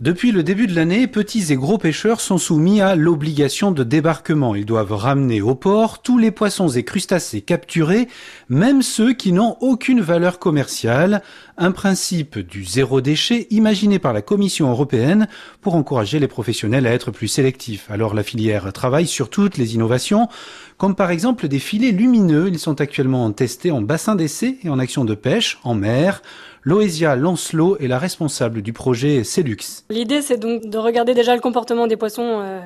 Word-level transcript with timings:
Depuis 0.00 0.32
le 0.32 0.42
début 0.42 0.66
de 0.66 0.74
l'année, 0.74 1.06
petits 1.06 1.52
et 1.52 1.56
gros 1.56 1.76
pêcheurs 1.76 2.22
sont 2.22 2.38
soumis 2.38 2.80
à 2.80 2.96
l'obligation 2.96 3.70
de 3.70 3.84
débarquement. 3.84 4.54
Ils 4.54 4.64
doivent 4.64 4.94
ramener 4.94 5.42
au 5.42 5.54
port 5.54 6.00
tous 6.00 6.16
les 6.16 6.30
poissons 6.30 6.68
et 6.68 6.84
crustacés 6.84 7.42
capturés, 7.42 8.08
même 8.48 8.80
ceux 8.80 9.12
qui 9.12 9.30
n'ont 9.32 9.58
aucune 9.60 10.00
valeur 10.00 10.38
commerciale. 10.38 11.22
Un 11.58 11.70
principe 11.70 12.38
du 12.38 12.64
zéro 12.64 13.02
déchet 13.02 13.46
imaginé 13.50 13.98
par 13.98 14.14
la 14.14 14.22
Commission 14.22 14.70
européenne 14.70 15.28
pour 15.60 15.74
encourager 15.74 16.18
les 16.18 16.28
professionnels 16.28 16.86
à 16.86 16.92
être 16.92 17.10
plus 17.10 17.28
sélectifs. 17.28 17.90
Alors 17.90 18.14
la 18.14 18.22
filière 18.22 18.72
travaille 18.72 19.06
sur 19.06 19.28
toutes 19.28 19.58
les 19.58 19.74
innovations, 19.74 20.30
comme 20.78 20.94
par 20.94 21.10
exemple 21.10 21.46
des 21.46 21.58
filets 21.58 21.92
lumineux. 21.92 22.48
Ils 22.48 22.58
sont 22.58 22.80
actuellement 22.80 23.30
testés 23.32 23.70
en 23.70 23.82
bassin 23.82 24.14
d'essai 24.14 24.56
et 24.62 24.70
en 24.70 24.78
action 24.78 25.04
de 25.04 25.14
pêche, 25.14 25.58
en 25.62 25.74
mer. 25.74 26.22
Loésia 26.62 27.16
Lancelot 27.16 27.78
est 27.78 27.88
la 27.88 27.98
responsable 27.98 28.60
du 28.60 28.74
projet 28.74 29.24
Celux. 29.24 29.56
L'idée, 29.90 30.22
c'est 30.22 30.36
donc 30.38 30.66
de 30.66 30.78
regarder 30.78 31.14
déjà 31.14 31.34
le 31.34 31.40
comportement 31.40 31.88
des 31.88 31.96
poissons 31.96 32.40
euh, 32.40 32.60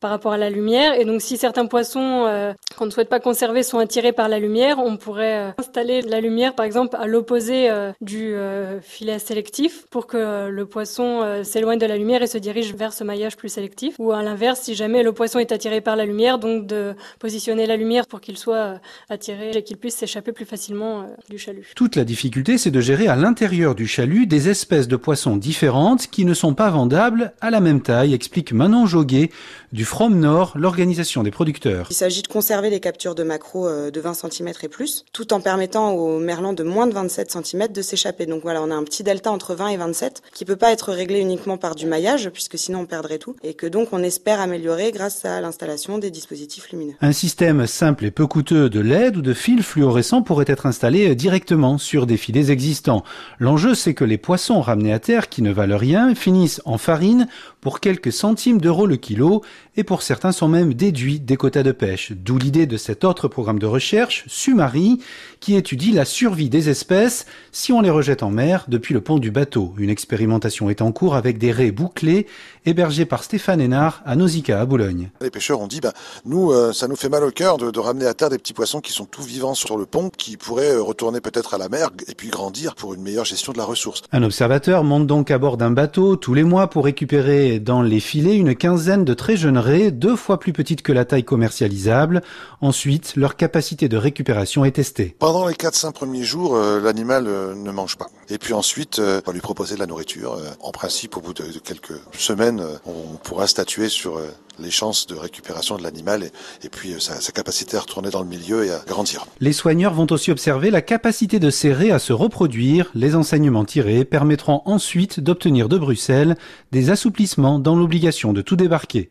par 0.00 0.10
rapport 0.10 0.32
à 0.32 0.38
la 0.38 0.50
lumière. 0.50 0.98
Et 0.98 1.04
donc, 1.04 1.20
si 1.20 1.36
certains 1.36 1.66
poissons 1.66 2.24
euh, 2.26 2.52
qu'on 2.76 2.86
ne 2.86 2.90
souhaite 2.90 3.08
pas 3.08 3.20
conserver 3.20 3.62
sont 3.62 3.78
attirés 3.78 4.12
par 4.12 4.28
la 4.28 4.38
lumière, 4.38 4.78
on 4.78 4.96
pourrait 4.96 5.36
euh, 5.36 5.50
installer 5.58 6.02
la 6.02 6.20
lumière, 6.20 6.54
par 6.54 6.66
exemple, 6.66 6.96
à 6.98 7.06
l'opposé 7.06 7.70
du 8.00 8.34
filet 8.82 9.18
sélectif 9.18 9.86
pour 9.90 10.06
que 10.06 10.48
le 10.48 10.66
poisson 10.66 11.42
s'éloigne 11.44 11.78
de 11.78 11.86
la 11.86 11.96
lumière 11.96 12.22
et 12.22 12.26
se 12.26 12.38
dirige 12.38 12.74
vers 12.74 12.92
ce 12.92 13.04
maillage 13.04 13.36
plus 13.36 13.48
sélectif. 13.48 13.94
Ou 13.98 14.12
à 14.12 14.22
l'inverse, 14.22 14.60
si 14.60 14.74
jamais 14.74 15.02
le 15.02 15.12
poisson 15.12 15.38
est 15.38 15.52
attiré 15.52 15.80
par 15.80 15.96
la 15.96 16.04
lumière, 16.04 16.38
donc 16.38 16.66
de 16.66 16.94
positionner 17.18 17.66
la 17.66 17.76
lumière 17.76 18.06
pour 18.06 18.20
qu'il 18.20 18.38
soit 18.38 18.80
attiré 19.08 19.50
et 19.50 19.62
qu'il 19.62 19.76
puisse 19.76 19.96
s'échapper 19.96 20.32
plus 20.32 20.44
facilement 20.44 21.06
du 21.28 21.38
chalut. 21.38 21.72
Toute 21.76 21.96
la 21.96 22.04
difficulté, 22.04 22.58
c'est 22.58 22.70
de 22.70 22.80
gérer 22.80 23.08
à 23.08 23.16
l'intérieur 23.16 23.74
du 23.74 23.86
chalut 23.86 24.26
des 24.26 24.48
espèces 24.48 24.88
de 24.88 24.96
poissons 24.96 25.36
différentes 25.36 26.06
qui 26.08 26.24
ne 26.24 26.34
sont 26.34 26.54
pas 26.54 26.70
vendables 26.70 27.32
à 27.40 27.50
la 27.50 27.60
même 27.60 27.82
taille, 27.82 28.14
explique 28.14 28.52
Manon 28.52 28.86
Joguet 28.86 29.30
du 29.72 29.84
From 29.90 30.20
Nord, 30.20 30.52
l'organisation 30.54 31.24
des 31.24 31.32
producteurs. 31.32 31.88
Il 31.90 31.96
s'agit 31.96 32.22
de 32.22 32.28
conserver 32.28 32.70
les 32.70 32.78
captures 32.78 33.16
de 33.16 33.24
maquereaux 33.24 33.66
euh, 33.66 33.90
de 33.90 34.00
20 34.00 34.14
cm 34.14 34.52
et 34.62 34.68
plus, 34.68 35.04
tout 35.12 35.32
en 35.32 35.40
permettant 35.40 35.90
aux 35.90 36.20
merlans 36.20 36.52
de 36.52 36.62
moins 36.62 36.86
de 36.86 36.94
27 36.94 37.32
cm 37.32 37.72
de 37.72 37.82
s'échapper. 37.82 38.24
Donc 38.26 38.42
voilà, 38.42 38.62
on 38.62 38.70
a 38.70 38.74
un 38.76 38.84
petit 38.84 39.02
delta 39.02 39.32
entre 39.32 39.56
20 39.56 39.66
et 39.70 39.76
27 39.78 40.22
qui 40.32 40.44
peut 40.44 40.54
pas 40.54 40.70
être 40.70 40.92
réglé 40.92 41.18
uniquement 41.18 41.56
par 41.56 41.74
du 41.74 41.86
maillage, 41.86 42.30
puisque 42.30 42.56
sinon 42.56 42.82
on 42.82 42.86
perdrait 42.86 43.18
tout, 43.18 43.34
et 43.42 43.54
que 43.54 43.66
donc 43.66 43.88
on 43.90 44.00
espère 44.04 44.40
améliorer 44.40 44.92
grâce 44.92 45.24
à 45.24 45.40
l'installation 45.40 45.98
des 45.98 46.12
dispositifs 46.12 46.70
lumineux. 46.70 46.94
Un 47.00 47.12
système 47.12 47.66
simple 47.66 48.04
et 48.04 48.12
peu 48.12 48.28
coûteux 48.28 48.70
de 48.70 48.78
LED 48.78 49.16
ou 49.16 49.22
de 49.22 49.34
fils 49.34 49.64
fluorescents 49.64 50.22
pourrait 50.22 50.44
être 50.46 50.66
installé 50.66 51.16
directement 51.16 51.78
sur 51.78 52.06
des 52.06 52.16
filets 52.16 52.52
existants. 52.52 53.02
L'enjeu, 53.40 53.74
c'est 53.74 53.94
que 53.94 54.04
les 54.04 54.18
poissons 54.18 54.60
ramenés 54.60 54.92
à 54.92 55.00
terre 55.00 55.28
qui 55.28 55.42
ne 55.42 55.50
valent 55.50 55.76
rien 55.76 56.14
finissent 56.14 56.62
en 56.64 56.78
farine 56.78 57.26
pour 57.60 57.80
quelques 57.80 58.12
centimes 58.12 58.60
d'euros 58.60 58.86
le 58.86 58.96
kilo 58.96 59.42
et 59.76 59.79
pour 59.84 60.02
certains 60.02 60.32
sont 60.32 60.48
même 60.48 60.74
déduits 60.74 61.20
des 61.20 61.36
quotas 61.36 61.62
de 61.62 61.72
pêche. 61.72 62.12
D'où 62.12 62.38
l'idée 62.38 62.66
de 62.66 62.76
cet 62.76 63.04
autre 63.04 63.28
programme 63.28 63.58
de 63.58 63.66
recherche, 63.66 64.24
Sumari, 64.26 65.00
qui 65.40 65.56
étudie 65.56 65.92
la 65.92 66.04
survie 66.04 66.48
des 66.48 66.68
espèces 66.68 67.26
si 67.52 67.72
on 67.72 67.80
les 67.80 67.90
rejette 67.90 68.22
en 68.22 68.30
mer 68.30 68.66
depuis 68.68 68.94
le 68.94 69.00
pont 69.00 69.18
du 69.18 69.30
bateau. 69.30 69.74
Une 69.78 69.90
expérimentation 69.90 70.70
est 70.70 70.82
en 70.82 70.92
cours 70.92 71.14
avec 71.14 71.38
des 71.38 71.52
raies 71.52 71.70
bouclées 71.70 72.26
hébergées 72.66 73.06
par 73.06 73.24
Stéphane 73.24 73.60
Hénard 73.60 74.02
à 74.04 74.16
Nausicaa 74.16 74.60
à 74.60 74.66
Boulogne. 74.66 75.10
Les 75.20 75.30
pêcheurs 75.30 75.60
ont 75.60 75.66
dit, 75.66 75.80
bah, 75.80 75.92
nous, 76.24 76.52
euh, 76.52 76.72
ça 76.72 76.88
nous 76.88 76.96
fait 76.96 77.08
mal 77.08 77.24
au 77.24 77.30
cœur 77.30 77.56
de, 77.56 77.70
de, 77.70 77.80
ramener 77.80 78.06
à 78.06 78.14
terre 78.14 78.28
des 78.28 78.38
petits 78.38 78.52
poissons 78.52 78.80
qui 78.80 78.92
sont 78.92 79.06
tout 79.06 79.22
vivants 79.22 79.54
sur 79.54 79.78
le 79.78 79.86
pont, 79.86 80.10
qui 80.10 80.36
pourraient 80.36 80.74
euh, 80.74 80.82
retourner 80.82 81.20
peut-être 81.20 81.54
à 81.54 81.58
la 81.58 81.68
mer 81.68 81.90
et 82.08 82.14
puis 82.14 82.28
grandir 82.28 82.74
pour 82.74 82.94
une 82.94 83.02
meilleure 83.02 83.24
gestion 83.24 83.52
de 83.52 83.58
la 83.58 83.64
ressource. 83.64 84.02
Un 84.12 84.22
observateur 84.22 84.84
monte 84.84 85.06
donc 85.06 85.30
à 85.30 85.38
bord 85.38 85.56
d'un 85.56 85.70
bateau 85.70 86.16
tous 86.16 86.34
les 86.34 86.44
mois 86.44 86.68
pour 86.68 86.84
récupérer 86.84 87.60
dans 87.60 87.82
les 87.82 88.00
filets 88.00 88.36
une 88.36 88.54
quinzaine 88.54 89.04
de 89.04 89.14
très 89.14 89.36
jeunes 89.36 89.58
raies, 89.58 89.69
deux 89.70 90.16
fois 90.16 90.40
plus 90.40 90.52
petites 90.52 90.82
que 90.82 90.92
la 90.92 91.04
taille 91.04 91.24
commercialisable. 91.24 92.22
Ensuite, 92.60 93.14
leur 93.16 93.36
capacité 93.36 93.88
de 93.88 93.96
récupération 93.96 94.64
est 94.64 94.72
testée. 94.72 95.14
Pendant 95.18 95.46
les 95.46 95.54
4-5 95.54 95.92
premiers 95.92 96.24
jours, 96.24 96.56
euh, 96.56 96.80
l'animal 96.80 97.26
euh, 97.28 97.54
ne 97.54 97.70
mange 97.70 97.96
pas. 97.96 98.08
Et 98.28 98.38
puis 98.38 98.52
ensuite, 98.52 98.98
euh, 98.98 99.20
on 99.24 99.30
va 99.30 99.32
lui 99.32 99.40
proposer 99.40 99.76
de 99.76 99.80
la 99.80 99.86
nourriture. 99.86 100.38
en 100.60 100.72
principe, 100.72 101.16
au 101.16 101.20
bout 101.20 101.34
de, 101.34 101.44
de 101.44 101.58
quelques 101.58 101.98
semaines, 102.12 102.62
on 102.84 103.16
pourra 103.22 103.46
statuer 103.46 103.88
sur 103.88 104.20
les 104.58 104.70
chances 104.70 105.06
de 105.06 105.14
récupération 105.14 105.76
de 105.76 105.82
l'animal 105.82 106.22
et, 106.22 106.32
et 106.64 106.68
puis 106.68 106.94
sa, 106.98 107.20
sa, 107.20 107.32
capacité 107.32 107.76
à 107.76 107.80
retourner 107.80 108.10
dans 108.10 108.22
le 108.22 108.28
milieu 108.28 108.64
et 108.64 108.70
à 108.70 108.82
grandir. 108.86 109.26
Les 109.40 109.52
soigneurs 109.52 109.94
vont 109.94 110.06
aussi 110.10 110.30
observer 110.30 110.70
la 110.70 110.82
capacité 110.82 111.38
de 111.38 111.50
ces 111.50 111.72
raies 111.72 111.90
à 111.90 111.98
se 111.98 112.12
reproduire. 112.12 112.90
Les 112.94 113.14
enseignements 113.14 113.64
tirés 113.64 114.04
permettront 114.04 114.62
ensuite 114.66 115.20
d'obtenir 115.20 115.68
de 115.68 115.78
Bruxelles 115.78 116.36
des 116.72 116.90
assouplissements 116.90 117.58
dans 117.58 117.76
l'obligation 117.76 118.32
de 118.32 118.42
tout 118.42 118.56
débarquer. 118.56 119.08